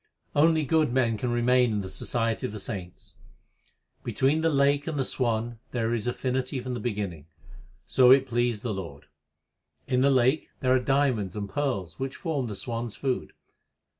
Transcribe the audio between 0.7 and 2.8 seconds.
men can remain in the society of the